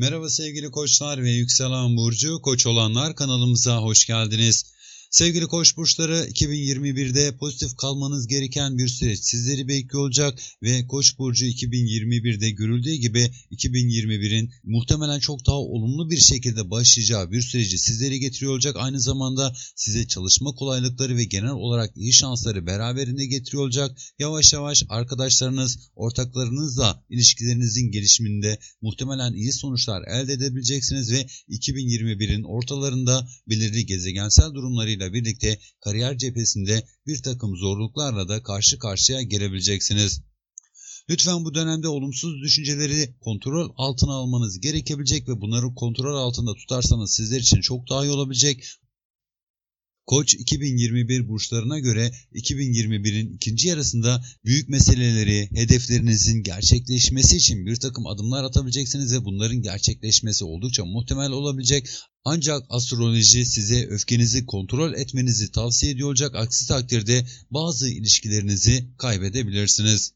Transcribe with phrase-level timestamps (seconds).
[0.00, 4.64] Merhaba sevgili koçlar ve yükselen burcu koç olanlar kanalımıza hoş geldiniz.
[5.10, 11.46] Sevgili koç burçları 2021'de pozitif kalmanız gereken bir süreç sizleri bekliyor olacak ve koç burcu
[11.46, 18.52] 2021'de görüldüğü gibi 2021'in muhtemelen çok daha olumlu bir şekilde başlayacağı bir süreci sizleri getiriyor
[18.52, 18.76] olacak.
[18.78, 23.98] Aynı zamanda size çalışma kolaylıkları ve genel olarak iyi şansları beraberinde getiriyor olacak.
[24.18, 33.86] Yavaş yavaş arkadaşlarınız, ortaklarınızla ilişkilerinizin gelişiminde muhtemelen iyi sonuçlar elde edebileceksiniz ve 2021'in ortalarında belirli
[33.86, 40.20] gezegensel durumları ile birlikte kariyer cephesinde bir takım zorluklarla da karşı karşıya gelebileceksiniz.
[41.10, 47.40] Lütfen bu dönemde olumsuz düşünceleri kontrol altına almanız gerekebilecek ve bunları kontrol altında tutarsanız sizler
[47.40, 48.64] için çok daha iyi olabilecek.
[50.08, 58.44] Koç 2021 burçlarına göre 2021'in ikinci yarısında büyük meseleleri, hedeflerinizin gerçekleşmesi için bir takım adımlar
[58.44, 61.88] atabileceksiniz ve bunların gerçekleşmesi oldukça muhtemel olabilecek.
[62.24, 66.34] Ancak astroloji size öfkenizi kontrol etmenizi tavsiye ediyor olacak.
[66.34, 70.12] Aksi takdirde bazı ilişkilerinizi kaybedebilirsiniz.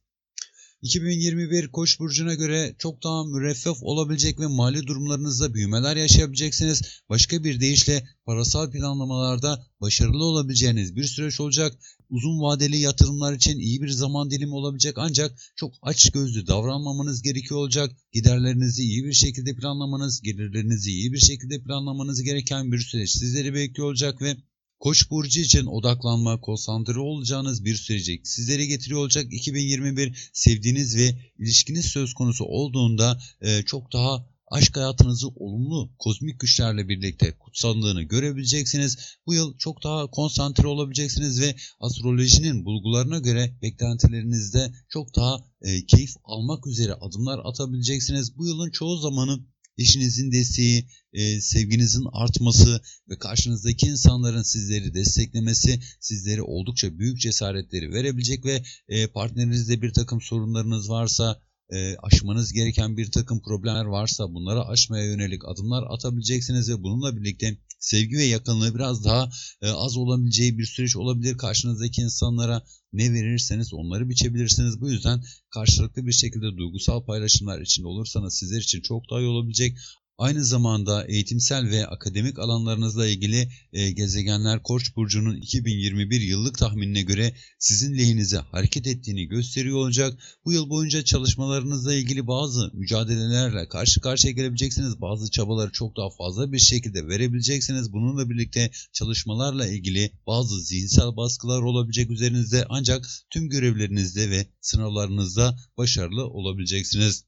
[0.83, 6.83] 2021 Koç burcuna göre çok daha müreffeh olabilecek ve mali durumlarınızda büyümeler yaşayabileceksiniz.
[7.09, 11.79] Başka bir deyişle parasal planlamalarda başarılı olabileceğiniz bir süreç olacak.
[12.11, 17.61] Uzun vadeli yatırımlar için iyi bir zaman dilimi olabilecek ancak çok aç gözlü davranmamanız gerekiyor
[17.61, 17.91] olacak.
[18.13, 23.89] Giderlerinizi iyi bir şekilde planlamanız, gelirlerinizi iyi bir şekilde planlamanız gereken bir süreç sizleri bekliyor
[23.89, 24.37] olacak ve
[24.83, 29.27] Koç burcu için odaklanma, konsantre olacağınız bir süreci sizlere getiriyor olacak.
[29.33, 36.89] 2021 sevdiğiniz ve ilişkiniz söz konusu olduğunda e, çok daha aşk hayatınızı olumlu kozmik güçlerle
[36.89, 38.99] birlikte kutsallığını görebileceksiniz.
[39.27, 46.11] Bu yıl çok daha konsantre olabileceksiniz ve astrolojinin bulgularına göre beklentilerinizde çok daha e, keyif
[46.25, 48.37] almak üzere adımlar atabileceksiniz.
[48.37, 49.39] Bu yılın çoğu zamanı
[49.79, 58.45] eşinizin desteği, e, sevginizin artması ve karşınızdaki insanların sizleri desteklemesi sizleri oldukça büyük cesaretleri verebilecek
[58.45, 61.43] ve e, partnerinizde bir takım sorunlarınız varsa
[61.73, 67.59] e, aşmanız gereken bir takım problemler varsa bunları aşmaya yönelik adımlar atabileceksiniz ve bununla birlikte
[67.79, 69.31] sevgi ve yakınlığı biraz daha
[69.63, 71.39] e, az olabileceği bir süreç olabilir.
[71.39, 72.63] Karşınızdaki insanlara
[72.93, 74.81] ne verirseniz onları biçebilirsiniz.
[74.81, 79.79] Bu yüzden karşılıklı bir şekilde duygusal paylaşımlar içinde olursanız sizler için çok daha iyi olabilecek.
[80.19, 87.35] Aynı zamanda eğitimsel ve akademik alanlarınızla ilgili e, gezegenler Koç burcunun 2021 yıllık tahminine göre
[87.59, 90.19] sizin lehinize hareket ettiğini gösteriyor olacak.
[90.45, 95.01] Bu yıl boyunca çalışmalarınızla ilgili bazı mücadelelerle karşı karşıya gelebileceksiniz.
[95.01, 97.93] Bazı çabaları çok daha fazla bir şekilde verebileceksiniz.
[97.93, 106.27] Bununla birlikte çalışmalarla ilgili bazı zihinsel baskılar olabilecek üzerinizde ancak tüm görevlerinizde ve sınavlarınızda başarılı
[106.27, 107.25] olabileceksiniz.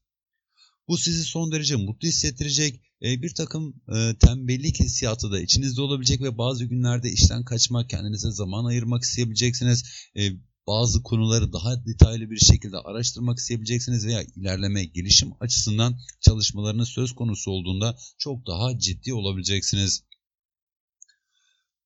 [0.87, 2.81] Bu sizi son derece mutlu hissettirecek.
[3.01, 8.31] E, bir takım e, tembellik hissiyatı da içinizde olabilecek ve bazı günlerde işten kaçmak, kendinize
[8.31, 9.83] zaman ayırmak isteyebileceksiniz.
[10.17, 10.31] E,
[10.67, 17.51] bazı konuları daha detaylı bir şekilde araştırmak isteyebileceksiniz veya ilerleme, gelişim açısından çalışmalarınız söz konusu
[17.51, 20.03] olduğunda çok daha ciddi olabileceksiniz.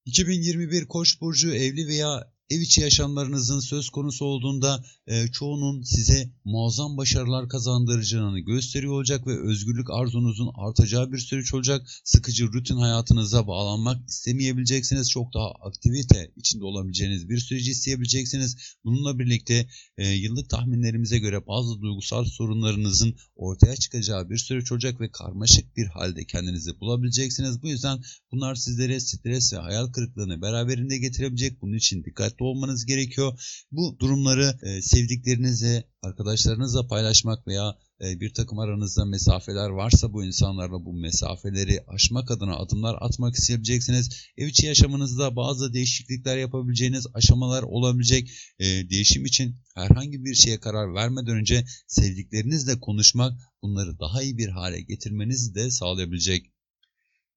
[0.06, 6.98] 2021 Koç burcu evli veya ev içi yaşamlarınızın söz konusu olduğunda e, çoğunun size muazzam
[6.98, 11.88] başarılar kazandıracağını gösteriyor olacak ve özgürlük arzunuzun artacağı bir süreç olacak.
[12.04, 15.10] Sıkıcı rutin hayatınıza bağlanmak istemeyebileceksiniz.
[15.10, 18.58] Çok daha aktivite içinde olabileceğiniz bir süreci isteyebileceksiniz.
[18.84, 19.68] Bununla birlikte
[19.98, 25.86] e, yıllık tahminlerimize göre bazı duygusal sorunlarınızın ortaya çıkacağı bir süreç olacak ve karmaşık bir
[25.86, 27.62] halde kendinizi bulabileceksiniz.
[27.62, 31.62] Bu yüzden bunlar sizlere stres ve hayal kırıklığını beraberinde getirebilecek.
[31.62, 33.40] Bunun için dikkat dikkatli olmanız gerekiyor.
[33.72, 40.86] Bu durumları e, sevdiklerinizle, arkadaşlarınızla paylaşmak veya e, bir takım aranızda mesafeler varsa bu insanlarla
[40.86, 44.10] bu mesafeleri aşmak adına adımlar atmak isteyebileceksiniz.
[44.38, 48.30] Ev içi yaşamınızda bazı değişiklikler yapabileceğiniz aşamalar olabilecek.
[48.60, 54.50] E, değişim için herhangi bir şeye karar vermeden önce sevdiklerinizle konuşmak bunları daha iyi bir
[54.50, 56.59] hale getirmenizi de sağlayabilecek.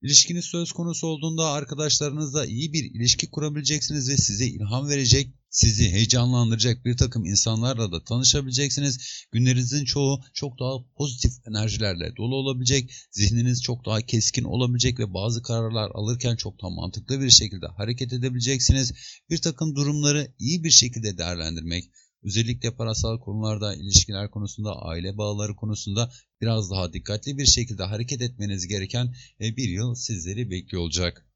[0.03, 6.85] İlişkiniz söz konusu olduğunda arkadaşlarınızla iyi bir ilişki kurabileceksiniz ve size ilham verecek, sizi heyecanlandıracak
[6.85, 8.99] bir takım insanlarla da tanışabileceksiniz.
[9.33, 15.43] Günlerinizin çoğu çok daha pozitif enerjilerle dolu olabilecek, zihniniz çok daha keskin olabilecek ve bazı
[15.43, 18.93] kararlar alırken çok daha mantıklı bir şekilde hareket edebileceksiniz.
[19.31, 21.91] Bir takım durumları iyi bir şekilde değerlendirmek,
[22.23, 26.11] Özellikle parasal konularda, ilişkiler konusunda, aile bağları konusunda
[26.41, 31.27] biraz daha dikkatli bir şekilde hareket etmeniz gereken e, bir yıl sizleri bekliyor olacak.